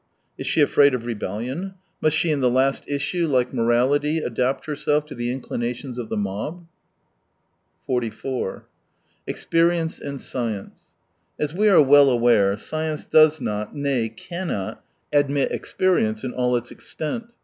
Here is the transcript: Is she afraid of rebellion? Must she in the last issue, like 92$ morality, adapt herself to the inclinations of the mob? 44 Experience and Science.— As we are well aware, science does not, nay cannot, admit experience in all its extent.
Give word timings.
Is 0.35 0.47
she 0.47 0.61
afraid 0.61 0.95
of 0.95 1.05
rebellion? 1.05 1.75
Must 2.01 2.17
she 2.17 2.31
in 2.31 2.39
the 2.41 2.49
last 2.49 2.85
issue, 2.87 3.27
like 3.27 3.49
92$ 3.51 3.53
morality, 3.53 4.17
adapt 4.17 4.65
herself 4.65 5.05
to 5.05 5.13
the 5.13 5.31
inclinations 5.31 5.99
of 5.99 6.09
the 6.09 6.17
mob? 6.17 6.65
44 7.85 8.65
Experience 9.27 9.99
and 9.99 10.19
Science.— 10.19 10.89
As 11.39 11.53
we 11.53 11.69
are 11.69 11.83
well 11.83 12.09
aware, 12.09 12.57
science 12.57 13.05
does 13.05 13.39
not, 13.39 13.75
nay 13.75 14.09
cannot, 14.09 14.83
admit 15.13 15.51
experience 15.51 16.23
in 16.23 16.31
all 16.33 16.55
its 16.55 16.71
extent. 16.71 17.35